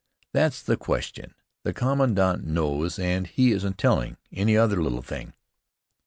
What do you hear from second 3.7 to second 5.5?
telling. Any other little thing?"